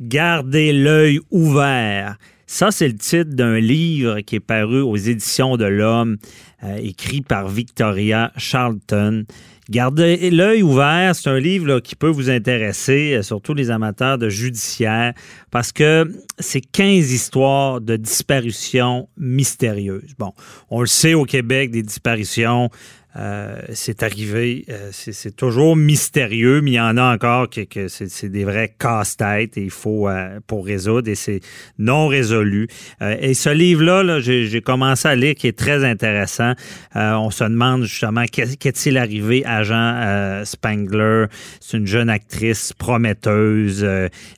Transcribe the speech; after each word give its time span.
Gardez 0.00 0.72
l'œil 0.72 1.20
ouvert. 1.30 2.16
Ça, 2.46 2.70
c'est 2.70 2.86
le 2.86 2.96
titre 2.96 3.34
d'un 3.34 3.58
livre 3.58 4.20
qui 4.20 4.36
est 4.36 4.40
paru 4.40 4.80
aux 4.80 4.96
éditions 4.96 5.56
de 5.56 5.64
l'Homme, 5.64 6.16
euh, 6.62 6.76
écrit 6.76 7.22
par 7.22 7.48
Victoria 7.48 8.30
Charlton. 8.36 9.24
Gardez 9.68 10.30
l'œil 10.30 10.62
ouvert, 10.62 11.16
c'est 11.16 11.28
un 11.28 11.40
livre 11.40 11.80
qui 11.80 11.96
peut 11.96 12.08
vous 12.08 12.30
intéresser, 12.30 13.14
euh, 13.14 13.22
surtout 13.22 13.52
les 13.52 13.72
amateurs 13.72 14.16
de 14.16 14.28
judiciaire, 14.28 15.12
parce 15.50 15.72
que 15.72 16.08
c'est 16.38 16.60
15 16.60 17.10
histoires 17.10 17.80
de 17.80 17.96
disparitions 17.96 19.08
mystérieuses. 19.16 20.14
Bon, 20.18 20.32
on 20.70 20.82
le 20.82 20.86
sait 20.86 21.14
au 21.14 21.24
Québec, 21.24 21.72
des 21.72 21.82
disparitions, 21.82 22.70
euh, 23.18 23.62
c'est 23.72 24.02
arrivé. 24.02 24.66
Euh, 24.68 24.90
c'est 24.92 25.34
toujours 25.34 25.74
mystérieux, 25.74 26.60
mais 26.60 26.72
il 26.72 26.74
y 26.74 26.80
en 26.80 26.98
a 26.98 27.14
encore 27.14 27.48
que, 27.48 27.88
c'est 27.88 28.28
des 28.28 28.44
vrais 28.44 28.74
casse-têtes 28.78 29.56
et 29.56 29.62
il 29.62 29.70
faut 29.70 30.06
pour 30.46 30.66
résoudre 30.66 31.08
et 31.08 31.14
c'est 31.14 31.40
non 31.78 32.08
résolu. 32.08 32.68
et 33.00 33.32
ce 33.32 33.48
livre-là, 33.48 34.02
-là, 34.02 34.20
j'ai 34.20 34.60
commencé 34.60 35.08
à 35.08 35.14
lire 35.14 35.34
qui 35.34 35.46
est 35.46 35.58
très 35.58 35.82
intéressant. 35.82 36.52
on 36.94 37.30
se 37.30 37.44
demande 37.44 37.84
justement 37.84 38.26
qu'est-il 38.26 38.98
arrivé 38.98 39.44
à 39.46 39.55
Jean 39.62 40.44
Spangler. 40.44 41.26
C'est 41.60 41.76
une 41.76 41.86
jeune 41.86 42.08
actrice 42.08 42.72
prometteuse 42.72 43.86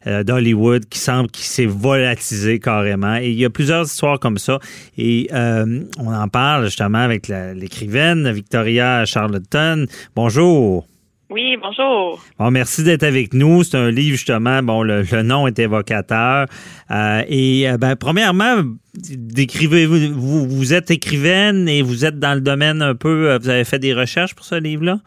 d'Hollywood 0.07 0.87
qui 0.87 0.99
semble 0.99 1.31
qu'il 1.31 1.45
s'est 1.45 1.67
volatilisé 1.67 2.59
carrément. 2.59 3.17
Et 3.17 3.31
il 3.31 3.39
y 3.39 3.45
a 3.45 3.51
plusieurs 3.51 3.85
histoires 3.85 4.19
comme 4.19 4.39
ça. 4.39 4.59
Et 4.97 5.29
on 5.33 6.15
en 6.15 6.29
parle 6.29 6.67
justement 6.67 6.99
avec 6.99 7.29
l'écrivaine 7.29 8.31
Victoria 8.31 9.05
Charlotten. 9.05 9.87
Bonjour. 10.15 10.87
Oui, 11.31 11.59
bonjour. 11.61 12.23
Bon, 12.39 12.51
merci 12.51 12.83
d'être 12.83 13.03
avec 13.03 13.35
nous. 13.35 13.63
C'est 13.63 13.77
un 13.77 13.91
livre, 13.91 14.17
justement, 14.17 14.63
bon, 14.63 14.83
le, 14.83 15.03
nom 15.23 15.47
est 15.47 15.59
évocateur. 15.59 16.47
Euh, 16.91 17.23
et, 17.29 17.69
euh, 17.69 17.77
ben, 17.77 17.97
premièrement, 17.97 18.63
décrivez-vous, 18.95 20.15
vous, 20.15 20.49
vous 20.49 20.73
êtes 20.73 20.91
écrivaine 20.91 21.69
et 21.69 21.83
vous 21.83 22.07
êtes 22.07 22.19
dans 22.19 22.35
le 22.35 22.41
domaine 22.41 22.81
un 22.81 22.95
peu, 22.95 23.31
euh, 23.31 23.39
vous 23.39 23.51
avez 23.51 23.65
fait 23.65 23.79
des 23.79 23.93
recherches 23.93 24.35
pour 24.35 24.47
ce 24.47 24.55
livre-là? 24.55 25.01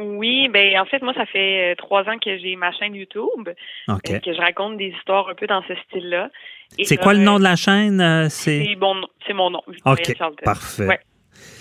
Oui, 0.00 0.48
ben 0.48 0.80
en 0.80 0.86
fait, 0.86 1.02
moi, 1.02 1.12
ça 1.14 1.26
fait 1.26 1.76
trois 1.76 2.02
ans 2.08 2.18
que 2.18 2.36
j'ai 2.38 2.56
ma 2.56 2.72
chaîne 2.72 2.94
YouTube, 2.94 3.50
que 3.86 4.32
je 4.32 4.40
raconte 4.40 4.78
des 4.78 4.94
histoires 4.98 5.28
un 5.28 5.34
peu 5.34 5.46
dans 5.46 5.62
ce 5.68 5.74
style-là. 5.86 6.30
C'est 6.82 6.96
quoi 6.96 7.12
le 7.12 7.20
nom 7.20 7.38
de 7.38 7.44
la 7.44 7.54
chaîne? 7.54 8.28
C'est? 8.30 8.76
Bon, 8.76 8.96
c'est 9.26 9.34
mon 9.34 9.50
nom. 9.50 9.60
OK, 9.84 10.16
parfait. 10.42 11.00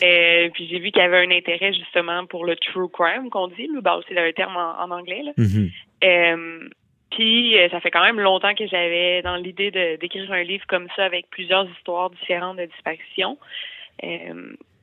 Euh, 0.03 0.49
puis 0.53 0.67
j'ai 0.69 0.80
vu 0.80 0.91
qu'il 0.91 1.02
y 1.02 1.05
avait 1.05 1.25
un 1.25 1.31
intérêt 1.31 1.73
justement 1.73 2.25
pour 2.25 2.45
le 2.45 2.55
true 2.55 2.89
crime 2.89 3.30
qu'on 3.30 3.47
dit, 3.47 3.69
bah 3.81 3.99
c'est 4.08 4.13
le 4.13 4.33
terme 4.33 4.55
en, 4.55 4.91
anglais. 4.91 5.21
Là. 5.23 5.31
Mm-hmm. 5.38 5.71
Euh, 6.03 6.69
puis 7.11 7.58
euh, 7.58 7.69
ça 7.69 7.80
fait 7.80 7.91
quand 7.91 8.03
même 8.03 8.19
longtemps 8.19 8.53
que 8.55 8.67
j'avais 8.67 9.21
dans 9.21 9.36
l'idée 9.36 9.71
d'écrire 9.99 10.31
un 10.31 10.44
livre 10.44 10.66
comme 10.67 10.88
ça 10.95 11.05
avec 11.05 11.30
plusieurs 11.30 11.67
histoires 11.69 12.09
différentes 12.11 12.58
de 12.58 12.66
disparition. 12.66 13.38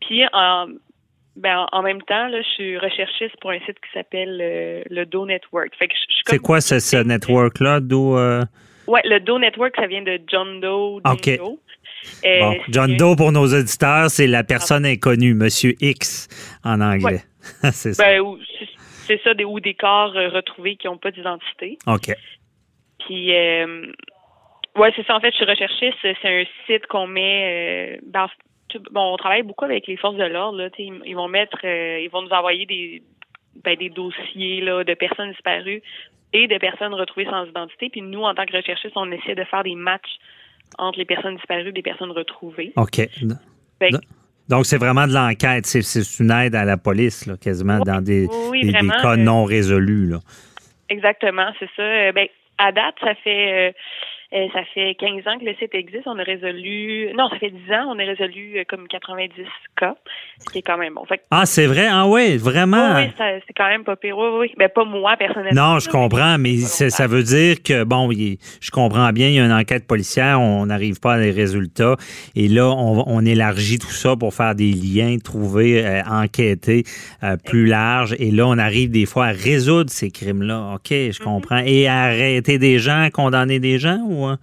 puis 0.00 0.24
en 0.32 0.66
ben, 1.36 1.66
en 1.70 1.82
même 1.82 2.00
temps, 2.00 2.28
là, 2.28 2.40
je 2.40 2.48
suis 2.48 2.78
recherchiste 2.78 3.36
pour 3.42 3.50
un 3.50 3.58
site 3.58 3.78
qui 3.80 3.92
s'appelle 3.92 4.38
le 4.88 5.04
Do 5.04 5.26
Network. 5.26 5.70
C'est 6.24 6.38
quoi 6.38 6.62
ce, 6.62 6.78
ce 6.78 6.96
network-là, 6.96 7.80
Do? 7.80 8.16
Ouais, 8.86 9.02
le 9.04 9.18
Do 9.20 9.38
Network, 9.38 9.74
ça 9.76 9.86
vient 9.86 10.02
de 10.02 10.20
John 10.26 10.60
Doe. 10.60 11.00
OK. 11.04 11.40
Bon, 12.22 12.56
John 12.68 12.96
Doe, 12.96 13.16
pour 13.16 13.32
nos 13.32 13.46
auditeurs, 13.46 14.10
c'est 14.10 14.26
la 14.26 14.44
personne 14.44 14.84
inconnue, 14.84 15.34
Monsieur 15.34 15.74
X 15.80 16.28
en 16.64 16.80
anglais. 16.80 17.22
c'est 17.72 17.94
ça. 17.94 18.04
Ben, 18.04 18.22
c'est 19.06 19.20
ça, 19.22 19.34
des, 19.34 19.44
ou 19.44 19.60
des 19.60 19.74
corps 19.74 20.16
euh, 20.16 20.28
retrouvés 20.28 20.76
qui 20.76 20.88
n'ont 20.88 20.98
pas 20.98 21.12
d'identité. 21.12 21.78
OK. 21.86 22.12
Puis, 23.06 23.34
euh, 23.34 23.86
ouais, 24.76 24.92
c'est 24.96 25.06
ça. 25.06 25.16
En 25.16 25.20
fait, 25.20 25.30
je 25.30 25.36
suis 25.36 25.44
recherchiste. 25.44 25.98
C'est 26.02 26.16
un 26.24 26.44
site 26.66 26.86
qu'on 26.86 27.06
met. 27.06 28.00
Euh, 28.12 28.18
bon, 28.90 29.12
on 29.12 29.16
travaille 29.16 29.42
beaucoup 29.42 29.64
avec 29.64 29.86
les 29.86 29.96
forces 29.96 30.16
de 30.16 30.24
l'ordre. 30.24 30.70
Ils, 30.78 31.00
ils 31.04 31.14
vont 31.14 31.28
mettre, 31.28 31.58
euh, 31.64 32.00
ils 32.00 32.10
vont 32.10 32.22
nous 32.22 32.30
envoyer 32.30 32.66
des, 32.66 33.02
ben, 33.64 33.76
des 33.76 33.90
dossiers 33.90 34.60
là, 34.60 34.84
de 34.84 34.94
personnes 34.94 35.30
disparues 35.30 35.82
et 36.32 36.48
de 36.48 36.58
personnes 36.58 36.94
retrouvées 36.94 37.26
sans 37.26 37.46
identité. 37.46 37.88
Puis 37.90 38.02
nous, 38.02 38.22
en 38.22 38.34
tant 38.34 38.44
que 38.44 38.56
recherchistes, 38.56 38.96
on 38.96 39.10
essaie 39.12 39.34
de 39.34 39.44
faire 39.44 39.62
des 39.62 39.74
matchs 39.74 40.18
entre 40.78 40.98
les 40.98 41.04
personnes 41.04 41.36
disparues 41.36 41.68
et 41.68 41.72
les 41.72 41.82
personnes 41.82 42.10
retrouvées. 42.10 42.72
OK. 42.76 43.08
donc, 44.48 44.66
c'est 44.66 44.78
vraiment 44.78 45.06
de 45.06 45.12
l'enquête. 45.12 45.66
C'est 45.66 46.20
une 46.20 46.30
aide 46.30 46.54
à 46.54 46.64
la 46.64 46.76
police, 46.76 47.26
là, 47.26 47.36
quasiment, 47.36 47.78
dans 47.80 48.02
des, 48.02 48.26
cas 48.28 49.12
euh, 49.12 49.16
non 49.16 49.44
résolus. 49.44 50.06
Là. 50.06 50.18
Exactement, 50.88 51.50
c'est 51.58 51.68
ça. 51.76 51.82
Euh, 51.82 52.12
ben, 52.12 52.26
à 52.58 52.72
date, 52.72 52.94
ça 53.00 53.14
fait 53.22 53.74
euh, 54.32 54.46
ça 54.52 54.64
fait 54.74 54.96
15 54.98 55.26
ans 55.28 55.38
que 55.38 55.44
le 55.44 55.54
site 55.54 55.72
existe. 55.74 56.06
On 56.06 56.18
a 56.18 56.22
résolu, 56.22 57.12
non, 57.16 57.28
ça 57.28 57.38
fait 57.38 57.50
10 57.50 57.72
ans, 57.72 57.94
on 57.94 57.98
a 57.98 58.04
résolu 58.04 58.58
euh, 58.58 58.64
comme 58.68 58.88
90 58.88 59.30
cas, 59.76 59.94
ce 60.40 60.52
qui 60.52 60.58
est 60.58 60.62
quand 60.62 60.78
même 60.78 60.94
bon. 60.94 61.04
ah, 61.30 61.46
c'est 61.46 61.66
vrai? 61.66 61.86
Ah 61.88 62.08
oui, 62.08 62.36
vraiment? 62.36 62.96
Oui, 62.96 63.12
c'est 63.18 63.52
quand 63.56 63.68
même 63.68 63.84
pas 63.84 63.94
pire. 63.94 64.18
Oui, 64.18 64.28
oui. 64.40 64.52
Ben, 64.56 64.68
pas 64.68 64.84
moi, 64.84 65.16
personnellement. 65.16 65.74
Non, 65.74 65.78
je 65.78 65.88
comprends, 65.88 66.38
mais 66.38 66.56
ça 66.56 67.06
veut 67.06 67.22
dire 67.22 67.62
que, 67.62 67.84
bon, 67.84 68.10
je 68.10 68.70
comprends 68.70 69.12
bien, 69.12 69.28
il 69.28 69.34
y 69.34 69.38
a 69.38 69.44
une 69.44 69.52
enquête 69.52 69.86
policière, 69.86 70.40
on 70.40 70.66
n'arrive 70.66 70.98
pas 70.98 71.14
à 71.14 71.18
des 71.20 71.30
résultats. 71.30 71.94
Et 72.34 72.48
là, 72.48 72.68
on, 72.68 73.26
élargit 73.26 73.78
tout 73.78 73.90
ça 73.90 74.14
pour 74.14 74.34
faire 74.34 74.54
des 74.54 74.72
liens, 74.72 75.16
trouver, 75.18 75.84
euh, 75.84 76.02
enquêter 76.08 76.84
plus 77.44 77.66
large. 77.66 78.14
Et 78.18 78.30
là, 78.30 78.46
on 78.46 78.58
arrive 78.58 78.90
des 78.90 79.06
fois 79.06 79.26
à 79.26 79.32
résoudre 79.32 79.90
ces 79.90 80.10
crimes-là. 80.10 80.74
OK, 80.74 80.88
je 80.90 81.10
mm-hmm. 81.10 81.22
comprends. 81.22 81.62
Et 81.64 81.88
à 81.88 82.02
arrêter 82.02 82.58
des 82.58 82.78
gens, 82.78 83.08
condamner 83.12 83.58
des 83.58 83.78
gens? 83.78 83.98
Hein? 84.24 84.38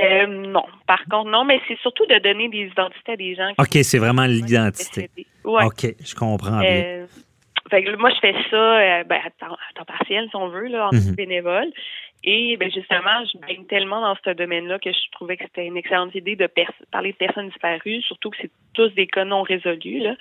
Euh, 0.00 0.26
non. 0.26 0.64
Par 0.86 1.04
contre, 1.10 1.30
non, 1.30 1.44
mais 1.44 1.60
c'est 1.68 1.78
surtout 1.80 2.06
de 2.06 2.18
donner 2.18 2.48
des 2.48 2.70
identités 2.72 3.12
à 3.12 3.16
des 3.16 3.34
gens. 3.34 3.50
OK, 3.58 3.78
c'est 3.82 3.98
vraiment 3.98 4.26
l'identité. 4.26 5.10
OK, 5.44 5.94
je 6.02 6.14
comprends 6.14 6.60
bien. 6.60 7.06
Euh, 7.72 7.96
moi, 7.98 8.10
je 8.10 8.18
fais 8.20 8.34
ça 8.50 8.56
euh, 8.56 9.04
ben, 9.04 9.20
à, 9.24 9.30
temps, 9.30 9.84
partiel, 9.86 10.26
si 10.28 10.36
on 10.36 10.48
veut, 10.48 10.66
là, 10.66 10.88
en 10.92 10.96
mhm. 10.96 11.14
bénévole. 11.14 11.68
Et 12.22 12.56
ben, 12.58 12.70
justement, 12.70 13.24
je 13.32 13.38
baigne 13.38 13.64
tellement 13.64 14.00
dans 14.00 14.16
ce 14.24 14.30
domaine-là 14.30 14.78
que 14.78 14.92
je 14.92 15.10
trouvais 15.12 15.36
que 15.36 15.44
c'était 15.44 15.66
une 15.66 15.76
excellente 15.76 16.14
idée 16.14 16.36
de 16.36 16.48
parler 16.90 17.12
de 17.12 17.16
personnes 17.16 17.48
disparues, 17.48 18.02
surtout 18.02 18.30
que 18.30 18.36
c'est 18.42 18.50
tous 18.74 18.88
des 18.90 19.06
cas 19.06 19.24
non 19.24 19.42
résolus. 19.42 20.00
Là. 20.00 20.14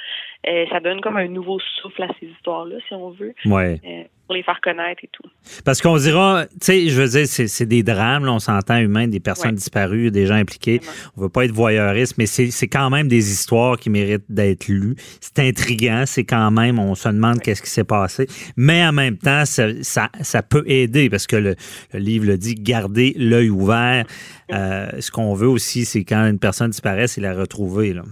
ça 0.69 0.79
donne 0.79 1.01
comme 1.01 1.17
un 1.17 1.27
nouveau 1.27 1.59
souffle 1.59 2.03
à 2.03 2.07
ces 2.19 2.27
histoires-là, 2.27 2.77
si 2.87 2.93
on 2.93 3.09
veut. 3.09 3.33
Ouais 3.45 3.98
pour 4.29 4.35
les 4.35 4.43
faire 4.43 4.61
connaître 4.61 5.03
et 5.03 5.09
tout. 5.11 5.27
Parce 5.65 5.81
qu'on 5.81 5.97
dira, 5.97 6.45
tu 6.51 6.57
sais, 6.61 6.89
je 6.89 7.01
veux 7.01 7.07
dire, 7.07 7.25
c'est 7.27 7.65
des 7.65 7.81
drames, 7.81 8.25
là, 8.25 8.31
on 8.31 8.37
s'entend 8.37 8.77
humain, 8.77 9.07
des 9.07 9.19
personnes 9.19 9.55
disparues, 9.55 10.11
des 10.11 10.27
gens 10.27 10.35
impliqués. 10.35 10.81
On 11.17 11.21
veut 11.21 11.29
pas 11.29 11.45
être 11.45 11.51
voyeuriste, 11.51 12.13
mais 12.19 12.27
c'est 12.27 12.67
quand 12.67 12.91
même 12.91 13.07
des 13.07 13.31
histoires 13.31 13.75
qui 13.77 13.89
méritent 13.89 14.29
d'être 14.29 14.67
lues. 14.67 14.95
C'est 15.19 15.39
intriguant, 15.39 16.03
c'est 16.05 16.25
quand 16.25 16.51
même, 16.51 16.77
on 16.77 16.93
se 16.93 17.09
demande 17.09 17.41
qu'est-ce 17.41 17.63
qui 17.63 17.71
s'est 17.71 17.83
passé. 17.83 18.27
Mais 18.55 18.85
en 18.85 18.91
même 18.91 19.17
temps, 19.17 19.45
ça, 19.45 19.63
ça, 19.81 20.43
peut 20.43 20.63
aider 20.67 21.09
parce 21.09 21.25
que 21.25 21.35
le, 21.35 21.55
livre 21.95 22.27
le 22.27 22.37
dit, 22.37 22.53
garder 22.53 23.15
l'œil 23.17 23.49
ouvert. 23.49 24.05
Euh, 24.53 24.91
ce 24.99 25.09
qu'on 25.09 25.33
veut 25.33 25.47
aussi, 25.47 25.85
c'est 25.85 26.03
quand 26.03 26.27
une 26.27 26.37
personne 26.37 26.69
disparaît, 26.69 27.07
c'est 27.07 27.21
la 27.21 27.33
retrouver. 27.33 27.93
Là. 27.93 28.03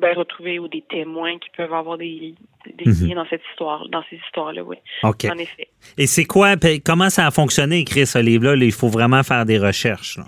Ben, 0.00 0.16
retrouver 0.16 0.58
ou 0.58 0.68
des 0.68 0.82
témoins 0.82 1.38
qui 1.38 1.50
peuvent 1.56 1.74
avoir 1.74 1.98
des, 1.98 2.34
des 2.66 2.84
mhm. 2.86 3.08
liens 3.08 3.16
dans 3.16 3.28
cette 3.28 3.42
histoire, 3.50 3.88
dans 3.88 4.02
ces 4.08 4.16
histoires-là, 4.16 4.62
oui. 4.62 4.76
OK. 5.02 5.26
En 5.26 5.38
effet. 5.38 5.68
Et 5.98 6.06
c'est 6.06 6.24
quoi, 6.24 6.54
comment 6.84 7.10
ça 7.10 7.26
a 7.26 7.30
fonctionné 7.30 7.80
écrire 7.80 8.06
ce 8.06 8.18
livre-là? 8.18 8.54
Il 8.56 8.72
faut 8.72 8.88
vraiment 8.88 9.22
faire 9.22 9.44
des 9.44 9.58
recherches. 9.58 10.18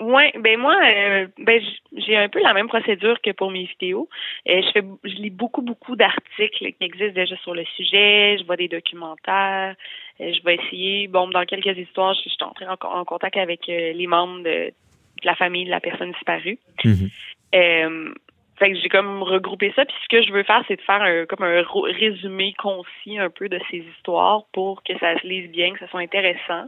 Oui, 0.00 0.22
ben 0.38 0.58
moi, 0.58 0.76
euh, 0.84 1.26
ben 1.38 1.60
j'ai 1.96 2.16
un 2.16 2.28
peu 2.28 2.40
la 2.40 2.54
même 2.54 2.68
procédure 2.68 3.20
que 3.20 3.32
pour 3.32 3.50
mes 3.50 3.64
vidéos. 3.64 4.08
Euh, 4.48 4.62
je 4.62 4.70
fais, 4.72 4.82
je 5.04 5.14
lis 5.14 5.30
beaucoup, 5.30 5.60
beaucoup 5.60 5.96
d'articles 5.96 6.72
qui 6.72 6.76
existent 6.80 7.14
déjà 7.14 7.36
sur 7.38 7.54
le 7.54 7.64
sujet. 7.76 8.36
Je 8.38 8.44
vois 8.44 8.56
des 8.56 8.68
documentaires. 8.68 9.74
Euh, 10.20 10.32
je 10.32 10.42
vais 10.44 10.54
essayer, 10.54 11.08
bon, 11.08 11.28
dans 11.28 11.44
quelques 11.44 11.76
histoires, 11.76 12.14
je, 12.14 12.28
suis 12.28 12.38
entrée 12.42 12.66
en, 12.68 13.04
contact 13.04 13.36
avec 13.36 13.66
les 13.66 14.06
membres 14.06 14.44
de, 14.44 14.72
la 15.24 15.34
famille 15.34 15.64
de 15.64 15.70
la 15.70 15.80
personne 15.80 16.12
disparue. 16.12 16.58
Mhm. 16.84 17.10
Euh, 17.54 18.14
fait 18.58 18.72
que 18.72 18.78
j'ai 18.78 18.88
comme 18.88 19.22
regroupé 19.22 19.72
ça. 19.74 19.84
Puis 19.84 19.96
ce 20.02 20.08
que 20.08 20.22
je 20.22 20.32
veux 20.32 20.42
faire, 20.42 20.62
c'est 20.68 20.76
de 20.76 20.82
faire 20.82 21.02
un, 21.02 21.26
comme 21.26 21.44
un 21.44 21.62
résumé 21.84 22.54
concis 22.58 23.18
un 23.18 23.30
peu 23.30 23.48
de 23.48 23.58
ces 23.70 23.78
histoires 23.78 24.42
pour 24.52 24.82
que 24.82 24.96
ça 24.98 25.18
se 25.18 25.26
lise 25.26 25.50
bien, 25.50 25.72
que 25.72 25.78
ça 25.78 25.88
soit 25.88 26.00
intéressant. 26.00 26.66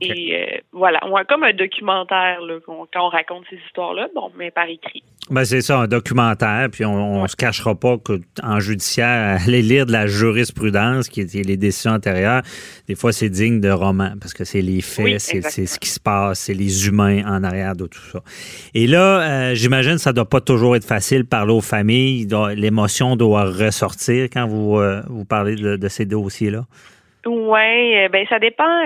Et 0.00 0.34
euh, 0.34 0.58
voilà, 0.72 1.00
on 1.06 1.16
a 1.16 1.24
comme 1.24 1.44
un 1.44 1.52
documentaire 1.52 2.40
là, 2.42 2.58
quand 2.64 2.86
on 2.96 3.08
raconte 3.08 3.44
ces 3.48 3.56
histoires-là, 3.66 4.08
bon, 4.14 4.30
mais 4.36 4.50
par 4.50 4.68
écrit. 4.68 5.02
Ben 5.30 5.44
c'est 5.44 5.60
ça, 5.60 5.80
un 5.80 5.88
documentaire, 5.88 6.68
puis 6.70 6.84
on, 6.84 7.22
ne 7.22 7.28
se 7.28 7.36
cachera 7.36 7.74
pas 7.74 7.96
qu'en 7.98 8.60
judiciaire, 8.60 9.40
aller 9.46 9.62
lire 9.62 9.86
de 9.86 9.92
la 9.92 10.06
jurisprudence, 10.06 11.08
qui 11.08 11.20
est 11.20 11.34
les 11.34 11.56
décisions 11.56 11.92
antérieures, 11.92 12.42
des 12.86 12.94
fois 12.94 13.12
c'est 13.12 13.28
digne 13.28 13.60
de 13.60 13.70
roman, 13.70 14.12
parce 14.20 14.32
que 14.32 14.44
c'est 14.44 14.62
les 14.62 14.80
faits, 14.80 15.20
c'est 15.20 15.66
ce 15.66 15.78
qui 15.78 15.88
se 15.88 16.00
passe, 16.00 16.40
c'est 16.40 16.54
les 16.54 16.86
humains 16.86 17.22
en 17.26 17.44
arrière 17.44 17.76
de 17.76 17.86
tout 17.86 18.00
ça. 18.12 18.20
Et 18.74 18.86
là, 18.86 19.20
euh, 19.20 19.54
j'imagine 19.54 19.92
que 19.94 20.00
ça 20.00 20.12
doit 20.12 20.28
pas 20.28 20.40
toujours 20.40 20.76
être 20.76 20.86
facile 20.86 21.22
de 21.22 21.28
parler 21.28 21.52
aux 21.52 21.60
familles, 21.60 22.26
l'émotion 22.56 23.16
doit 23.16 23.44
ressortir 23.44 24.28
quand 24.32 24.46
vous, 24.46 24.78
euh, 24.78 25.02
vous 25.08 25.24
parlez 25.24 25.56
de 25.56 25.88
ces 25.88 26.06
dossiers-là. 26.06 26.64
Ouais, 27.28 28.08
ben 28.10 28.26
ça 28.28 28.38
dépend 28.38 28.84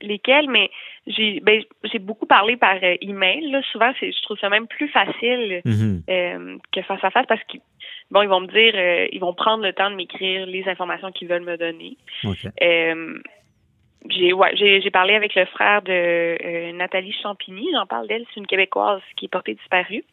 lesquels, 0.00 0.48
mais 0.48 0.70
j'ai 1.06 1.40
ben, 1.40 1.62
j'ai 1.84 1.98
beaucoup 1.98 2.26
parlé 2.26 2.56
par 2.56 2.76
email. 2.82 3.50
Là. 3.50 3.62
Souvent, 3.72 3.92
c'est 3.98 4.12
je 4.12 4.22
trouve 4.22 4.38
ça 4.38 4.48
même 4.48 4.66
plus 4.66 4.88
facile 4.88 5.62
mm-hmm. 5.64 6.58
que 6.72 6.82
face 6.82 7.02
à 7.02 7.10
face 7.10 7.26
parce 7.26 7.42
qu'ils 7.44 7.60
bon, 8.10 8.22
ils 8.22 8.28
vont 8.28 8.40
me 8.40 8.46
dire, 8.46 9.08
ils 9.12 9.20
vont 9.20 9.34
prendre 9.34 9.62
le 9.62 9.72
temps 9.72 9.90
de 9.90 9.96
m'écrire 9.96 10.46
les 10.46 10.68
informations 10.68 11.12
qu'ils 11.12 11.28
veulent 11.28 11.44
me 11.44 11.56
donner. 11.56 11.96
j'ai 14.08 14.32
ouais, 14.32 14.56
j'ai 14.56 14.90
parlé 14.90 15.14
avec 15.14 15.34
le 15.34 15.44
frère 15.46 15.82
de 15.82 16.72
Nathalie 16.72 17.14
Champigny, 17.22 17.68
j'en 17.72 17.86
parle 17.86 18.08
d'elle, 18.08 18.24
c'est 18.32 18.40
une 18.40 18.46
québécoise 18.46 19.02
qui 19.16 19.26
est 19.26 19.28
portée 19.28 19.54
disparue. 19.54 20.04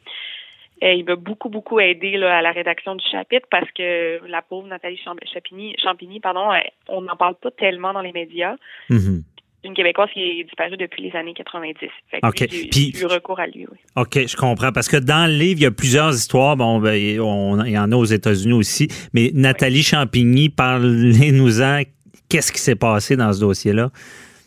Euh, 0.83 0.93
il 0.93 1.05
m'a 1.05 1.15
beaucoup, 1.15 1.49
beaucoup 1.49 1.79
aidé 1.79 2.17
là, 2.17 2.37
à 2.37 2.41
la 2.41 2.51
rédaction 2.51 2.95
du 2.95 3.05
chapitre 3.05 3.47
parce 3.49 3.69
que 3.71 4.19
la 4.27 4.41
pauvre 4.41 4.67
Nathalie 4.67 4.99
Champigny, 5.03 5.75
Champigny 5.81 6.19
pardon, 6.19 6.51
euh, 6.51 6.59
on 6.87 7.01
n'en 7.01 7.15
parle 7.15 7.35
pas 7.35 7.51
tellement 7.51 7.93
dans 7.93 8.01
les 8.01 8.11
médias. 8.11 8.55
Mm-hmm. 8.89 9.23
une 9.63 9.73
Québécoise 9.73 10.09
qui 10.13 10.21
est 10.21 10.43
disparue 10.43 10.77
depuis 10.77 11.03
les 11.03 11.15
années 11.15 11.33
90. 11.33 11.79
Fait 12.11 12.19
OK. 12.23 12.45
J'ai 12.49 13.01
eu 13.01 13.05
recours 13.05 13.39
à 13.39 13.47
lui, 13.47 13.65
oui. 13.71 13.77
OK, 13.95 14.27
je 14.27 14.35
comprends. 14.35 14.71
Parce 14.71 14.87
que 14.87 14.97
dans 14.97 15.29
le 15.29 15.37
livre, 15.37 15.59
il 15.59 15.63
y 15.63 15.67
a 15.67 15.71
plusieurs 15.71 16.13
histoires. 16.13 16.55
Bon, 16.55 16.79
ben, 16.79 16.93
il 16.93 17.15
y 17.15 17.79
en 17.79 17.91
a 17.91 17.95
aux 17.95 18.05
États-Unis 18.05 18.53
aussi. 18.53 18.87
Mais 19.13 19.31
Nathalie 19.33 19.83
Champigny, 19.83 20.49
parlez-nous-en. 20.49 21.81
Qu'est-ce 22.29 22.51
qui 22.51 22.59
s'est 22.59 22.75
passé 22.75 23.15
dans 23.15 23.33
ce 23.33 23.39
dossier-là? 23.39 23.89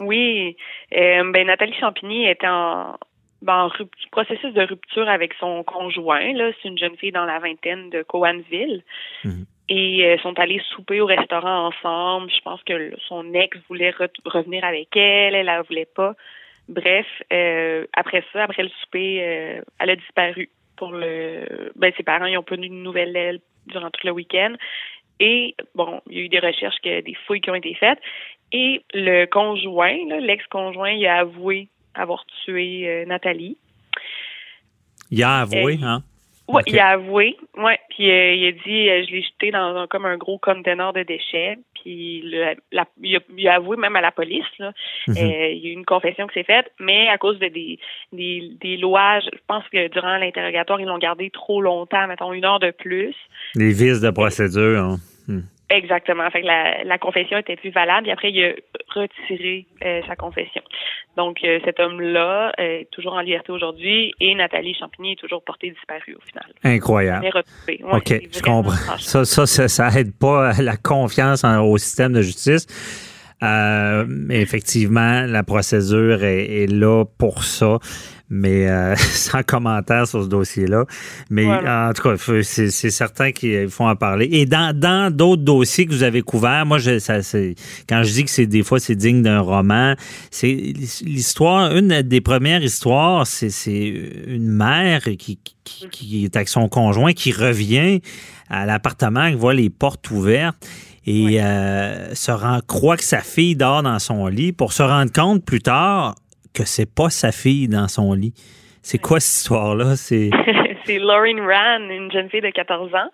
Oui. 0.01 0.57
Euh, 0.97 1.31
ben, 1.33 1.47
Nathalie 1.47 1.75
Champigny 1.79 2.29
était 2.29 2.49
en, 2.49 2.97
ben, 3.43 3.71
processus 4.11 4.53
de 4.53 4.63
rupture 4.63 5.09
avec 5.09 5.35
son 5.35 5.63
conjoint. 5.65 6.33
Là, 6.35 6.51
c'est 6.61 6.69
une 6.69 6.79
jeune 6.79 6.97
fille 6.97 7.13
dans 7.13 7.25
la 7.25 7.39
vingtaine 7.39 7.91
de 7.91 8.03
Coanville. 8.03 8.83
Mhm. 9.25 9.47
Et 9.73 10.05
euh, 10.05 10.19
sont 10.19 10.37
allés 10.39 10.61
souper 10.75 11.01
au 11.01 11.07
restaurant 11.07 11.69
ensemble. 11.69 12.31
Je 12.31 12.41
pense 12.43 12.61
que 12.65 12.93
son 13.07 13.33
ex 13.35 13.57
voulait 13.69 13.95
revenir 14.25 14.65
avec 14.65 14.97
elle, 14.97 15.37
elle 15.37 15.47
ne 15.47 15.63
voulait 15.63 15.87
pas. 15.87 16.15
Bref, 16.69 17.07
euh, 17.33 17.87
après 17.93 18.25
ça, 18.33 18.45
après 18.45 18.65
le 18.65 18.69
souper, 18.83 19.21
euh, 19.23 19.63
elle 19.79 19.91
a 19.91 19.97
disparu. 19.97 20.51
Pour 20.77 20.93
le, 20.93 21.73
ben, 21.77 21.93
ses 21.97 22.03
parents, 22.03 22.25
ils 22.25 22.39
ont 22.39 22.43
pas 22.43 22.55
eu 22.55 22.69
de 22.69 22.75
nouvelles 22.75 23.13
d'elle 23.13 23.41
durant 23.67 23.91
tout 23.91 24.07
le 24.07 24.13
week-end. 24.13 24.55
Et 25.21 25.55
bon, 25.75 26.01
il 26.09 26.17
y 26.17 26.21
a 26.21 26.25
eu 26.25 26.29
des 26.29 26.39
recherches, 26.39 26.81
que, 26.83 27.03
des 27.03 27.15
fouilles 27.27 27.43
qui 27.43 27.51
ont 27.51 27.55
été 27.55 27.75
faites. 27.75 27.99
Et 28.53 28.83
le 28.95 29.27
conjoint, 29.27 29.97
l'ex-conjoint, 30.21 30.91
il 30.91 31.07
a 31.07 31.19
avoué 31.19 31.69
avoir 31.95 32.25
tué 32.45 32.89
euh, 32.89 33.05
Nathalie. 33.07 33.57
Il 35.11 35.23
a 35.23 35.41
avoué, 35.41 35.79
hein? 35.83 36.03
Oui, 36.53 36.63
il 36.67 36.79
a 36.79 36.89
avoué. 36.89 37.37
Ouais, 37.57 37.79
puis 37.91 38.11
euh, 38.11 38.35
il 38.35 38.47
a 38.49 38.53
dit 38.53 38.89
euh, 38.89 39.05
je 39.07 39.13
l'ai 39.13 39.23
jeté 39.23 39.51
dans 39.51 39.77
un, 39.77 39.87
comme 39.87 40.05
un 40.05 40.17
gros 40.17 40.39
conteneur 40.39 40.93
de 40.93 41.03
déchets. 41.03 41.59
Puis 41.75 42.23
il, 42.25 43.49
a, 43.49 43.55
avoué 43.55 43.77
même 43.77 43.97
à 43.97 44.01
la 44.01 44.11
police. 44.11 44.45
Là. 44.59 44.73
Mhm. 45.09 45.17
il 45.17 45.59
y 45.59 45.67
a 45.67 45.71
eu 45.71 45.73
une 45.73 45.85
confession 45.85 46.27
qui 46.27 46.35
s'est 46.35 46.45
faite, 46.45 46.73
mais 46.79 47.09
à 47.09 47.19
cause 47.19 47.39
de 47.39 47.49
des, 47.49 47.79
des, 48.13 48.53
des 48.61 48.77
lois, 48.77 49.21
je 49.21 49.31
pense 49.47 49.65
que 49.73 49.89
durant 49.89 50.17
l'interrogatoire, 50.19 50.81
ils 50.81 50.87
l'ont 50.87 50.99
gardé 50.99 51.31
trop 51.31 51.63
longtemps, 51.63 52.07
mettons 52.07 52.33
une 52.33 52.45
heure 52.45 52.61
de 52.61 52.71
plus. 52.71 53.15
Les 53.55 53.73
vices 53.73 54.01
de 54.01 54.11
procédure. 54.11 54.83
Hein. 54.83 54.97
Hmm. 55.29 55.43
Exactement. 55.71 56.29
Fait 56.31 56.43
que 56.43 56.47
la, 56.47 56.83
la, 56.83 56.99
confession 56.99 57.39
était 57.39 57.55
plus 57.55 57.71
valable. 57.71 58.09
Et 58.09 58.11
après, 58.11 58.31
il 58.33 58.45
a 58.45 58.53
retiré 58.93 59.67
euh, 59.85 60.01
sa 60.09 60.17
confession. 60.17 60.63
Donc, 61.17 61.39
euh, 61.45 61.61
cet 61.65 61.79
homme-là 61.79 62.53
est 62.59 62.91
toujours 62.91 63.13
en 63.13 63.21
liberté 63.21 63.53
aujourd'hui 63.53 64.13
et 64.21 64.35
Nathalie 64.35 64.75
Champigny 64.75 65.13
est 65.13 65.21
toujours 65.21 65.45
portée 65.45 65.71
disparue 65.71 66.17
au 66.17 66.21
final. 66.27 66.45
Incroyable. 66.65 67.31
OK, 67.93 68.09
je 68.33 68.43
comprends. 68.43 68.99
Ça, 68.99 69.25
ça, 69.25 69.47
ça, 69.47 69.89
aide 69.99 70.13
pas 70.19 70.53
la 70.61 70.77
confiance 70.77 71.45
au 71.45 71.79
système 71.79 72.15
de 72.15 72.23
justice. 72.23 72.67
Euh, 73.43 74.05
effectivement, 74.29 75.23
la 75.27 75.45
procédure 75.45 76.25
est, 76.25 76.65
est 76.65 76.67
là 76.67 77.05
pour 77.19 77.45
ça 77.45 77.79
mais 78.31 78.69
euh, 78.69 78.95
sans 78.97 79.43
commentaire 79.43 80.07
sur 80.07 80.23
ce 80.23 80.29
dossier-là. 80.29 80.85
Mais 81.29 81.47
en 81.47 81.93
tout 81.93 82.03
cas, 82.03 82.43
c'est 82.43 82.71
certain 82.71 83.33
qu'il 83.33 83.69
faut 83.69 83.85
en 83.85 83.97
parler. 83.97 84.29
Et 84.31 84.47
dans 84.47 85.13
d'autres 85.13 85.43
dossiers 85.43 85.87
que 85.87 85.93
vous 85.93 86.05
avez 86.05 86.23
couverts, 86.23 86.65
moi, 86.65 86.79
je, 86.79 86.99
ça, 86.99 87.19
quand 87.89 88.03
je 88.05 88.13
dis 88.13 88.25
que 88.25 88.31
c'est 88.31 88.47
des 88.47 88.63
fois 88.63 88.79
c'est 88.81 88.95
digne 88.95 89.23
d'un 89.23 89.41
roman, 89.41 89.95
c'est 90.31 90.53
l'histoire, 91.05 91.75
une 91.75 92.03
des 92.03 92.21
premières 92.21 92.63
histoires, 92.63 93.27
c'est 93.27 93.51
une 94.27 94.49
mère 94.49 95.03
qui, 95.19 95.39
qui, 95.65 96.25
est 96.25 96.37
avec 96.37 96.49
son 96.49 96.69
conjoint 96.69 97.13
qui 97.13 97.33
revient 97.33 98.01
à 98.49 98.67
l'appartement, 98.67 99.29
qui 99.29 99.37
voit 99.37 99.55
les 99.55 99.71
portes 99.71 100.11
ouvertes 100.11 100.67
et 101.07 101.43
euh, 101.43 102.15
se 102.15 102.31
rend, 102.31 102.61
croit 102.67 102.97
que 102.97 103.05
sa 103.05 103.21
fille 103.21 103.57
dort 103.57 103.83
dans 103.83 103.99
son 103.99 104.27
lit 104.27 104.53
pour 104.53 104.73
se 104.73 104.83
rendre 104.83 105.13
compte 105.13 105.45
plus 105.45 105.61
tard 105.61 106.15
que 106.55 106.65
c'est 106.65 106.93
pas 106.93 107.11
sa 107.11 107.33
fille 107.33 107.69
dans 107.69 107.89
son 107.89 108.13
lit. 108.13 108.35
C'est 108.83 108.99
quoi 108.99 109.21
cette 109.21 109.41
histoire-là? 109.41 109.97
C'est 109.97 110.31
Lauren 110.99 111.47
Rand, 111.47 111.89
une 111.91 112.11
jeune 112.11 112.29
fille 112.31 112.41
de 112.41 112.51
14 112.51 112.95
ans. 112.95 113.11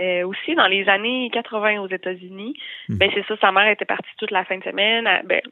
Euh, 0.00 0.26
aussi, 0.26 0.54
dans 0.54 0.66
les 0.68 0.88
années 0.88 1.28
80 1.32 1.80
aux 1.80 1.88
États-Unis, 1.88 2.54
hmm. 2.88 2.96
ben 2.96 3.10
c'est 3.12 3.26
ça, 3.26 3.36
sa 3.38 3.52
mère 3.52 3.68
était 3.68 3.84
partie 3.84 4.08
toute 4.16 4.30
la 4.30 4.44
fin 4.44 4.56
de 4.56 4.64
semaine, 4.64 5.06
ben, 5.26 5.42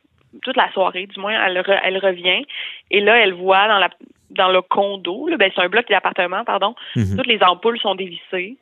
toute 0.43 0.57
la 0.57 0.73
soirée, 0.73 1.07
du 1.07 1.21
moins, 1.21 1.35
elle, 1.45 1.63
elle 1.83 1.99
revient. 1.99 2.47
Et 2.91 3.01
là, 3.01 3.19
elle 3.19 3.35
voit 3.35 3.69
dans 3.69 3.79
la 3.79 3.91
dans 4.31 4.49
le 4.49 4.63
condo, 4.63 5.29
ben, 5.37 5.51
c'est 5.55 5.61
un 5.61 5.69
bloc 5.69 5.89
d'appartement, 5.91 6.45
pardon, 6.45 6.75
hmm. 6.97 7.17
toutes 7.17 7.27
les 7.27 7.43
ampoules 7.43 7.79
sont 7.81 7.97
dévissées. 7.97 8.57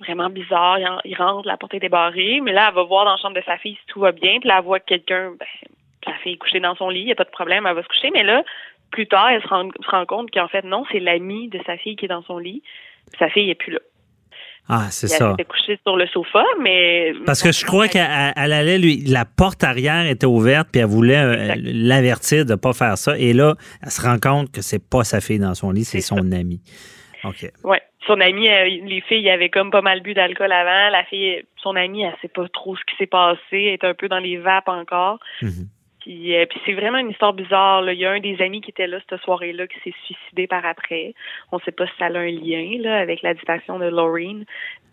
Vraiment 0.00 0.28
bizarre. 0.28 0.78
Il, 1.04 1.16
rentre, 1.16 1.48
la 1.48 1.56
porte 1.56 1.74
est 1.74 1.80
débarrée, 1.80 2.40
mais 2.40 2.52
là, 2.52 2.66
elle 2.68 2.74
va 2.74 2.82
voir 2.84 3.04
dans 3.04 3.12
la 3.12 3.16
chambre 3.16 3.34
de 3.34 3.42
sa 3.44 3.56
fille 3.58 3.74
si 3.74 3.86
tout 3.88 4.00
va 4.00 4.12
bien, 4.12 4.38
puis 4.38 4.48
là, 4.48 4.58
elle 4.58 4.64
voit 4.64 4.78
quelqu'un 4.78 5.32
ben, 5.38 5.46
sa 6.04 6.12
fille 6.22 6.34
est 6.34 6.36
couchée 6.36 6.60
dans 6.60 6.74
son 6.74 6.88
lit, 6.88 7.00
il 7.00 7.06
n'y 7.06 7.12
a 7.12 7.16
pas 7.16 7.24
de 7.24 7.30
problème, 7.30 7.66
elle 7.66 7.74
va 7.74 7.82
se 7.82 7.88
coucher. 7.88 8.10
Mais 8.12 8.22
là, 8.22 8.42
plus 8.90 9.06
tard, 9.06 9.30
elle 9.30 9.42
se 9.42 9.48
rend, 9.48 10.06
compte 10.06 10.30
qu'en 10.30 10.48
fait, 10.48 10.64
non, 10.64 10.84
c'est 10.90 11.00
l'ami 11.00 11.48
de 11.48 11.60
sa 11.66 11.76
fille 11.76 11.96
qui 11.96 12.06
est 12.06 12.08
dans 12.08 12.22
son 12.22 12.38
lit. 12.38 12.62
Sa 13.18 13.28
fille 13.28 13.46
n'est 13.46 13.54
plus 13.54 13.72
là. 13.72 13.80
Ah, 14.70 14.88
c'est 14.90 15.08
ça. 15.08 15.28
Elle 15.28 15.32
était 15.32 15.44
couchée 15.44 15.78
sur 15.82 15.96
le 15.96 16.06
sofa, 16.08 16.44
mais. 16.60 17.14
Parce 17.24 17.42
que 17.42 17.52
je 17.52 17.64
crois 17.64 17.88
qu'elle 17.88 18.02
allait 18.34 18.78
lui. 18.78 19.02
La 19.06 19.24
porte 19.24 19.64
arrière 19.64 20.06
était 20.06 20.26
ouverte, 20.26 20.68
puis 20.70 20.82
elle 20.82 20.88
voulait 20.88 21.16
euh, 21.16 21.54
l'avertir 21.56 22.44
de 22.44 22.50
ne 22.50 22.56
pas 22.56 22.74
faire 22.74 22.98
ça. 22.98 23.16
Et 23.18 23.32
là, 23.32 23.54
elle 23.82 23.90
se 23.90 24.02
rend 24.02 24.18
compte 24.18 24.52
que 24.52 24.60
c'est 24.60 24.82
pas 24.86 25.04
sa 25.04 25.22
fille 25.22 25.38
dans 25.38 25.54
son 25.54 25.70
lit, 25.70 25.84
c'est 25.84 26.02
son 26.02 26.32
ami. 26.32 26.60
OK. 27.24 27.50
Ouais. 27.64 27.80
Son 28.06 28.20
ami, 28.20 28.48
euh, 28.48 28.64
les 28.64 29.02
filles 29.02 29.28
avaient 29.30 29.50
comme 29.50 29.70
pas 29.70 29.82
mal 29.82 30.00
bu 30.00 30.14
d'alcool 30.14 30.52
avant. 30.52 30.90
La 30.90 31.04
fille, 31.04 31.42
son 31.62 31.74
amie, 31.74 32.02
elle 32.02 32.14
sait 32.22 32.28
pas 32.28 32.46
trop 32.48 32.76
ce 32.76 32.82
qui 32.84 32.96
s'est 32.96 33.06
passé. 33.06 33.40
Elle 33.52 33.74
est 33.74 33.84
un 33.84 33.94
peu 33.94 34.08
dans 34.08 34.18
les 34.18 34.36
vapes 34.36 34.68
encore. 34.68 35.18
Euh, 36.06 36.46
puis, 36.46 36.60
c'est 36.64 36.74
vraiment 36.74 36.98
une 36.98 37.10
histoire 37.10 37.32
bizarre. 37.32 37.90
Il 37.90 37.98
y 37.98 38.06
a 38.06 38.12
un 38.12 38.20
des 38.20 38.40
amis 38.40 38.60
qui 38.60 38.70
était 38.70 38.86
là 38.86 38.98
cette 39.08 39.20
soirée-là 39.22 39.66
qui 39.66 39.78
s'est 39.84 39.94
suicidé 40.06 40.46
par 40.46 40.64
après. 40.64 41.14
On 41.52 41.56
ne 41.56 41.62
sait 41.62 41.72
pas 41.72 41.86
si 41.86 41.92
ça 41.98 42.06
a 42.06 42.18
un 42.18 42.30
lien 42.30 42.78
là, 42.80 42.98
avec 42.98 43.22
la 43.22 43.34
disparition 43.34 43.78
de 43.78 43.86
Laureen. 43.86 44.44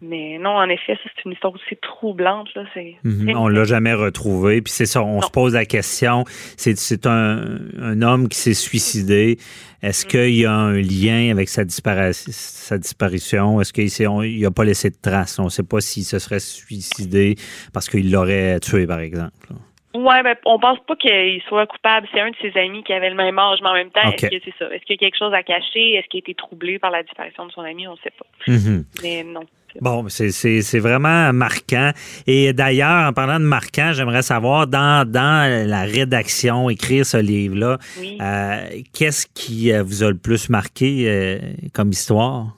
Mais 0.02 0.38
non, 0.40 0.52
en 0.52 0.68
effet, 0.68 0.98
c'est 1.04 1.26
une 1.26 1.32
histoire 1.32 1.54
aussi 1.54 1.78
troublante. 1.82 2.54
Là. 2.56 2.64
C'est 2.74 2.96
mhm. 3.04 3.38
on 3.38 3.48
l'a 3.48 3.64
jamais 3.64 3.94
retrouvé. 3.94 4.62
Puis 4.62 4.74
c'est 4.74 4.86
ça, 4.86 5.02
on 5.04 5.22
se 5.22 5.30
pose 5.30 5.54
la 5.54 5.66
question. 5.66 6.26
C'est 6.58 7.06
un, 7.06 7.60
un 7.80 8.02
homme 8.02 8.28
qui 8.28 8.38
s'est 8.38 8.54
suicidé. 8.54 9.38
Est-ce 9.82 10.06
mhm. 10.06 10.12
qu'il 10.12 10.36
y 10.36 10.46
a 10.46 10.54
un 10.54 10.74
lien 10.74 11.32
avec 11.32 11.48
sa, 11.48 11.64
sa 11.68 12.78
disparition? 12.78 13.62
Est-ce 13.62 13.72
qu'il 13.72 14.42
n'a 14.42 14.52
pas 14.52 14.66
laissé 14.66 14.90
de 14.90 14.98
traces? 15.02 15.40
On 15.40 15.46
ne 15.46 15.50
sait 15.50 15.64
pas 15.64 15.80
s'il 15.80 16.04
se 16.04 16.20
serait 16.20 16.40
suicidé 16.40 17.36
parce 17.74 17.88
qu'il 17.90 18.12
l'aurait 18.12 18.60
tué, 18.60 18.86
par 18.86 19.00
exemple. 19.00 19.48
Ouais, 19.96 20.24
ben, 20.24 20.36
on 20.46 20.60
pense 20.60 20.80
pas 20.86 20.96
qu'il 20.98 21.42
soit 21.48 21.66
coupable. 21.68 22.08
C'est 22.14 22.20
un 22.20 22.30
de 22.30 22.36
ses 22.42 22.60
amis 22.60 22.84
qui 22.84 22.92
avait 22.92 23.10
le 23.10 23.16
même 23.16 23.40
âge, 23.40 23.60
mais 23.62 23.70
en 23.70 23.74
même 23.74 23.92
temps, 23.92 24.12
est-ce 24.12 24.28
que 24.28 24.42
c'est 24.44 24.54
ça? 24.60 24.66
Est-ce 24.74 24.84
qu'il 24.84 24.96
y 24.96 25.00
a 25.00 25.08
quelque 25.08 25.18
chose 25.18 25.34
à 25.34 25.42
cacher? 25.42 25.94
Est-ce 25.94 26.08
qu'il 26.08 26.18
a 26.18 26.20
été 26.20 26.36
troublé 26.36 26.80
par 26.80 26.92
la 26.92 27.02
disparition 27.02 27.46
de 27.46 27.52
son 27.52 27.62
ami? 27.62 27.88
On 27.88 27.94
ne 27.94 27.98
sait 28.04 28.12
pas. 28.12 28.26
Mm-hmm. 28.52 28.84
Mais 29.04 29.24
non. 29.24 29.46
Bon, 29.82 30.06
c'est 30.08 30.80
vraiment 30.80 31.34
marquant. 31.34 31.92
Et 32.28 32.54
d'ailleurs, 32.54 33.10
en 33.10 33.14
parlant 33.14 33.40
de 33.40 33.46
marquant, 33.46 33.92
j'aimerais 33.94 34.22
savoir, 34.22 34.68
dans, 34.68 35.10
dans 35.10 35.68
la 35.68 35.84
rédaction, 35.84 36.70
écrire 36.70 37.06
ce 37.06 37.18
livre-là, 37.18 37.78
euh, 38.00 38.82
qu'est-ce 38.94 39.28
qui 39.28 39.74
euh, 39.74 39.84
vous 39.84 40.04
a 40.04 40.10
le 40.10 40.18
plus 40.18 40.50
marqué 40.50 41.10
euh, 41.10 41.40
comme 41.74 41.90
histoire? 41.90 42.56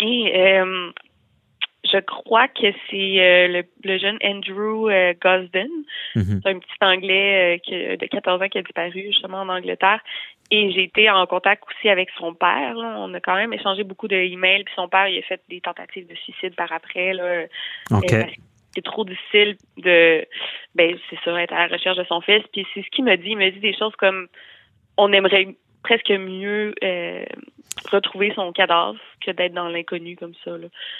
Et, 0.00 0.32
euh, 0.36 0.90
je 1.90 1.98
crois 1.98 2.48
que 2.48 2.72
c'est 2.90 3.20
euh, 3.20 3.62
le, 3.84 3.98
jeune 3.98 4.18
Andrew 4.22 4.88
euh, 4.88 5.14
Gosden. 5.20 5.68
C'est 6.14 6.46
un 6.46 6.58
petit 6.58 6.72
Anglais 6.80 7.60
euh, 7.70 7.96
de 7.96 8.06
14 8.06 8.42
ans 8.42 8.48
qui 8.48 8.58
a 8.58 8.62
disparu 8.62 9.04
justement 9.06 9.40
en 9.40 9.48
Angleterre. 9.48 10.00
Et 10.50 10.70
j'ai 10.72 10.84
été 10.84 11.10
en 11.10 11.26
contact 11.26 11.64
aussi 11.68 11.88
avec 11.88 12.08
son 12.18 12.34
père. 12.34 12.74
On 12.76 13.12
a 13.14 13.20
quand 13.20 13.34
même 13.34 13.52
échangé 13.52 13.84
beaucoup 13.84 14.08
d'emails. 14.08 14.64
Puis 14.64 14.74
son 14.76 14.88
père, 14.88 15.08
il 15.08 15.18
a 15.18 15.22
fait 15.22 15.40
des 15.48 15.60
tentatives 15.60 16.06
de 16.06 16.14
suicide 16.14 16.54
par 16.54 16.72
après. 16.72 17.12
Là, 17.12 17.46
c'est 18.74 18.84
trop 18.84 19.04
difficile 19.04 19.56
de, 19.78 20.26
ben 20.74 20.96
c'est 21.08 21.18
ça, 21.24 21.42
être 21.42 21.54
à 21.54 21.66
la 21.66 21.74
recherche 21.74 21.96
de 21.96 22.04
son 22.04 22.20
fils. 22.20 22.42
Puis 22.52 22.66
c'est 22.74 22.82
ce 22.82 22.90
qu'il 22.90 23.04
me 23.04 23.16
dit. 23.16 23.30
Il 23.30 23.38
me 23.38 23.50
dit 23.50 23.58
des 23.58 23.76
choses 23.76 23.96
comme 23.96 24.28
on 24.96 25.12
aimerait 25.12 25.56
presque 25.82 26.10
mieux 26.10 26.74
euh, 26.82 27.24
retrouver 27.90 28.32
son 28.34 28.52
cadavre 28.52 28.98
que 29.24 29.30
d'être 29.30 29.54
dans 29.54 29.68
l'inconnu 29.68 30.16
comme 30.16 30.34
ça. 30.44 30.52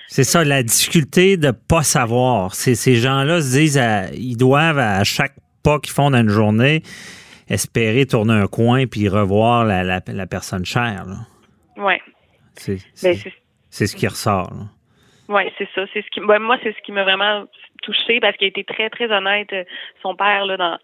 C'est 0.06 0.24
ça, 0.24 0.44
la 0.44 0.62
difficulté 0.62 1.36
de 1.36 1.50
pas 1.50 1.82
savoir. 1.82 2.54
ces 2.54 2.96
gens-là 2.96 3.40
se 3.40 3.58
disent, 3.58 3.82
ils 4.14 4.36
doivent 4.36 4.78
à 4.78 5.02
chaque 5.04 5.34
pas 5.62 5.80
qu'ils 5.80 5.92
font 5.92 6.10
dans 6.10 6.20
une 6.20 6.28
journée 6.28 6.82
espérer 7.48 8.06
tourner 8.06 8.34
un 8.34 8.46
coin 8.46 8.86
puis 8.86 9.08
revoir 9.08 9.64
la, 9.64 10.26
personne 10.26 10.64
chère. 10.64 11.04
Oui. 11.76 11.94
Ben, 13.02 13.14
c'est 13.70 13.86
ce 13.86 13.96
qui 13.96 14.06
ressort. 14.06 14.52
Oui, 15.28 15.42
c'est 15.58 15.68
ça. 15.74 15.84
C'est 15.92 16.02
ce 16.02 16.10
qui, 16.10 16.20
ben, 16.20 16.38
moi, 16.38 16.56
c'est 16.62 16.72
ce 16.72 16.82
qui 16.82 16.92
m'a 16.92 17.02
vraiment 17.02 17.46
touché 17.82 18.20
parce 18.20 18.36
qu'il 18.36 18.46
a 18.46 18.48
été 18.48 18.64
très, 18.64 18.90
très 18.90 19.10
honnête, 19.10 19.52
euh, 19.52 19.64
son 20.02 20.14
père, 20.14 20.46
là, 20.46 20.56
dans 20.56 20.78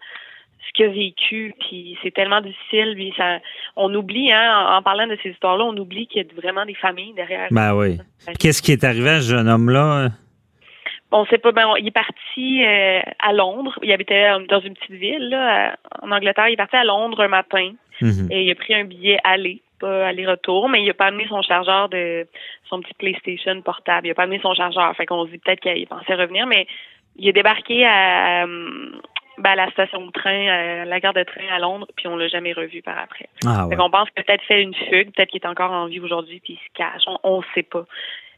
ce 0.67 0.73
qu'il 0.73 0.85
a 0.85 0.89
vécu, 0.89 1.53
puis 1.59 1.97
c'est 2.01 2.13
tellement 2.13 2.41
difficile, 2.41 2.93
puis 2.95 3.13
ça, 3.17 3.39
on 3.75 3.93
oublie, 3.93 4.31
hein, 4.31 4.67
en, 4.77 4.81
parlant 4.81 5.07
de 5.07 5.17
ces 5.21 5.29
histoires-là, 5.29 5.65
on 5.65 5.77
oublie 5.77 6.07
qu'il 6.07 6.25
y 6.25 6.25
a 6.25 6.41
vraiment 6.41 6.65
des 6.65 6.75
familles 6.75 7.13
derrière. 7.13 7.47
Ben 7.51 7.75
oui. 7.75 7.97
Qu'est-ce 8.39 8.61
qui 8.61 8.71
est 8.71 8.83
arrivé 8.83 9.09
à 9.09 9.21
ce 9.21 9.31
jeune 9.31 9.49
homme-là? 9.49 10.09
On 11.13 11.25
sait 11.27 11.37
pas. 11.37 11.51
Ben, 11.51 11.71
il 11.77 11.87
est 11.87 11.91
parti 11.91 12.65
euh, 12.65 12.99
à 13.19 13.33
Londres. 13.33 13.77
Il 13.83 13.91
habitait 13.91 14.31
euh, 14.31 14.45
dans 14.49 14.59
une 14.61 14.73
petite 14.73 14.95
ville 14.95 15.29
là, 15.29 15.75
en 16.01 16.11
Angleterre. 16.11 16.47
Il 16.47 16.53
est 16.53 16.57
parti 16.57 16.75
à 16.75 16.83
Londres 16.83 17.21
un 17.21 17.27
matin 17.27 17.71
mhm. 18.01 18.29
et 18.31 18.43
il 18.43 18.51
a 18.51 18.55
pris 18.55 18.73
un 18.73 18.83
billet 18.83 19.19
aller, 19.23 19.61
pas 19.79 20.07
aller-retour, 20.07 20.69
mais 20.69 20.81
il 20.81 20.89
a 20.89 20.95
pas 20.95 21.05
amené 21.05 21.27
son 21.27 21.43
chargeur 21.43 21.87
de 21.89 22.27
son 22.67 22.81
petit 22.81 22.95
PlayStation 22.95 23.61
portable. 23.61 24.07
Il 24.07 24.11
a 24.11 24.15
pas 24.15 24.23
amené 24.23 24.39
son 24.41 24.55
chargeur. 24.55 24.95
Fait 24.95 25.05
qu'on 25.05 25.25
se 25.27 25.31
dit 25.31 25.37
peut-être 25.37 25.59
qu'il 25.59 25.85
pensait 25.85 26.15
revenir, 26.15 26.47
mais 26.47 26.65
il 27.15 27.27
est 27.27 27.33
débarqué 27.33 27.85
à, 27.85 28.45
ben, 29.37 29.51
à 29.51 29.55
la 29.55 29.71
station 29.71 30.05
de 30.05 30.11
train, 30.11 30.47
à 30.47 30.85
la 30.85 30.99
gare 30.99 31.13
de 31.13 31.23
train 31.23 31.47
à 31.51 31.59
Londres, 31.59 31.87
puis 31.95 32.07
on 32.07 32.15
l'a 32.15 32.27
jamais 32.27 32.53
revu 32.53 32.81
par 32.81 32.97
après. 32.97 33.29
Ah, 33.45 33.67
ouais. 33.67 33.75
Qu'on 33.75 33.89
pense 33.89 34.09
a 34.15 34.21
peut-être 34.23 34.43
fait 34.47 34.61
une 34.61 34.75
fugue, 34.75 35.11
peut-être 35.11 35.29
qu'il 35.29 35.41
est 35.41 35.47
encore 35.47 35.71
en 35.71 35.87
vie 35.87 35.99
aujourd'hui, 35.99 36.39
puis 36.43 36.53
il 36.53 36.57
se 36.57 36.73
cache. 36.73 37.03
On 37.23 37.37
ne 37.37 37.43
sait 37.55 37.63
pas. 37.63 37.85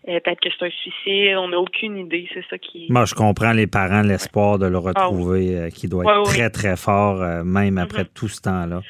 Euh, 0.08 0.20
peut-être 0.20 0.40
que 0.40 0.50
c'est 0.58 0.66
un 0.66 0.70
suicide, 0.70 1.36
on 1.38 1.48
n'a 1.48 1.58
aucune 1.58 1.98
idée, 1.98 2.30
c'est 2.32 2.46
ça 2.48 2.60
qui... 2.60 2.86
Moi, 2.90 3.06
je 3.06 3.16
comprends 3.16 3.54
les 3.54 3.66
parents, 3.66 4.04
l'espoir 4.04 4.60
de 4.60 4.68
le 4.68 4.78
ah 4.78 5.08
retrouver, 5.08 5.58
euh, 5.58 5.70
qui 5.70 5.88
doit 5.88 6.04
être 6.04 6.24
très, 6.24 6.50
très 6.52 6.78
fort, 6.78 7.24
euh, 7.24 7.44
même 7.44 7.80
après 7.80 8.04
mm-hmm. 8.04 8.14
tout 8.14 8.28
ce 8.28 8.42
temps-là. 8.42 8.82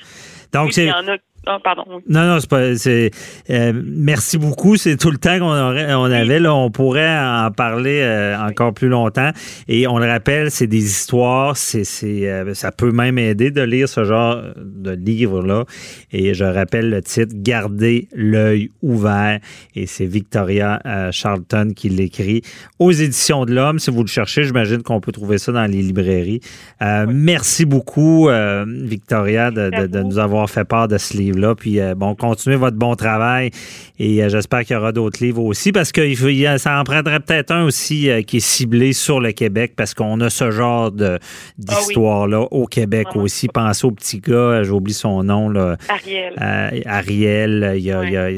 Donc, 0.52 0.74
c'est... 0.74 0.90
Ah, 1.48 1.60
pardon. 1.64 1.84
Non, 2.08 2.26
non, 2.28 2.40
c'est 2.40 2.50
pas. 2.50 2.76
C'est, 2.76 3.12
euh, 3.52 3.74
merci 3.86 4.40
beaucoup. 4.40 4.78
C'est 4.78 4.98
tout 4.98 5.12
le 5.12 5.18
temps 5.18 5.38
qu'on 5.38 5.46
aurait, 5.46 5.94
on 5.94 6.06
avait. 6.06 6.40
Là, 6.40 6.56
on 6.56 6.72
pourrait 6.72 7.18
en 7.20 7.52
parler 7.52 8.00
euh, 8.02 8.36
encore 8.40 8.74
plus 8.74 8.88
longtemps. 8.88 9.30
Et 9.68 9.88
on 9.88 10.00
le 10.00 10.08
rappelle, 10.08 10.50
c'est 10.50 10.66
des 10.66 10.84
histoires. 10.84 11.56
C'est, 11.56 11.84
c'est, 11.84 12.28
euh, 12.30 12.56
ça 12.56 12.72
peut 12.72 12.92
même 12.92 13.20
aider 13.20 13.52
de 13.52 13.62
lire 13.62 13.88
ce 13.88 14.04
genre 14.04 14.42
de 14.58 14.92
livre-là. 14.92 15.66
Et 16.12 16.34
je 16.34 16.46
rappelle 16.46 16.90
le 16.90 17.02
titre 17.02 17.36
Garder 17.36 18.08
l'œil 18.16 18.72
ouvert. 18.82 19.40
Et 19.76 19.86
c'est 19.86 20.06
Victoria 20.06 20.82
Charlton 21.12 21.74
qui 21.76 21.90
l'écrit 21.90 22.42
aux 22.80 22.92
éditions 22.92 23.46
de 23.46 23.54
l'Homme. 23.54 23.78
Si 23.78 23.92
vous 23.92 24.02
le 24.02 24.08
cherchez, 24.08 24.46
j'imagine 24.46 24.82
qu'on 24.82 25.00
peut 25.00 25.12
trouver 25.12 25.38
ça 25.38 25.52
dans 25.52 25.66
les 25.66 25.82
librairies. 25.82 26.40
Merci 26.82 27.66
beaucoup, 27.66 28.30
Victoria, 28.66 29.52
de, 29.52 29.88
de 29.88 30.02
nous 30.02 30.18
avoir 30.18 30.50
fait 30.50 30.66
part 30.66 30.88
de 30.88 30.98
ce 30.98 31.18
livre 31.18 31.35
là 31.40 31.56
Puis, 31.56 31.80
euh, 31.80 31.96
bon, 31.96 32.16
continuez 32.16 32.56
votre 32.56 32.78
bon 32.78 32.96
travail 32.96 33.52
et 34.00 34.24
euh, 34.24 34.30
j'espère 34.30 34.64
qu'il 34.64 34.76
y 34.76 34.80
aura 34.80 34.92
d'autres 34.92 35.24
livres 35.24 35.44
aussi 35.44 35.72
parce 35.72 35.92
que 35.92 36.06
ça 36.58 36.80
en 36.80 36.84
prendrait 36.84 37.20
peut-être 37.20 37.52
un 37.52 37.64
aussi 37.64 38.10
euh, 38.10 38.22
qui 38.22 38.38
est 38.38 38.46
ciblé 38.46 38.94
sur 38.94 39.20
le 39.20 39.32
Québec 39.32 39.74
parce 39.76 39.94
qu'on 39.94 40.20
a 40.22 40.30
ce 40.30 40.52
genre 40.52 40.92
de, 40.92 41.20
d'histoire-là 41.58 42.42
au 42.52 42.66
Québec 42.66 43.08
aussi. 43.16 43.48
Pensez 43.48 43.86
au 43.86 43.92
petit 43.92 44.20
gars, 44.20 44.64
j'oublie 44.64 44.94
son 44.94 45.24
nom. 45.24 45.50
Là, 45.50 45.78
Ariel. 45.90 46.84
Ariel, 46.86 47.74
il 47.78 47.84
y 47.84 47.92
a, 47.92 48.30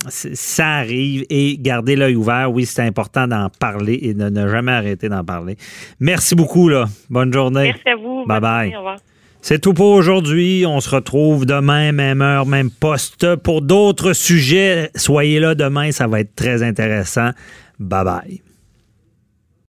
ça 0.00 0.66
arrive 0.66 1.24
et 1.30 1.56
gardez 1.58 1.96
l'œil 1.96 2.16
ouvert. 2.16 2.52
Oui, 2.52 2.66
c'est 2.66 2.82
important 2.82 3.26
d'en 3.26 3.48
parler 3.48 3.98
et 4.02 4.14
de 4.14 4.28
ne 4.28 4.48
jamais 4.48 4.72
arrêter 4.72 5.08
d'en 5.08 5.24
parler. 5.24 5.56
Merci 6.00 6.34
beaucoup. 6.34 6.68
Là. 6.68 6.86
Bonne 7.10 7.32
journée. 7.32 7.74
Merci 7.74 7.88
à 7.88 7.96
vous. 7.96 8.24
Bye 8.26 8.40
bye. 8.40 8.74
C'est 9.40 9.60
tout 9.60 9.72
pour 9.72 9.92
aujourd'hui. 9.92 10.64
On 10.66 10.80
se 10.80 10.90
retrouve 10.90 11.46
demain, 11.46 11.92
même 11.92 12.22
heure, 12.22 12.46
même 12.46 12.70
poste 12.70 13.36
pour 13.36 13.62
d'autres 13.62 14.12
sujets. 14.12 14.90
Soyez 14.94 15.40
là 15.40 15.54
demain, 15.54 15.92
ça 15.92 16.06
va 16.06 16.20
être 16.20 16.34
très 16.34 16.62
intéressant. 16.62 17.30
Bye 17.78 18.04
bye. 18.04 18.47